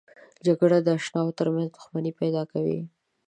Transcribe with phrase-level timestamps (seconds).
[0.45, 2.79] جګړه د اشناو ترمنځ دښمني پیدا کوي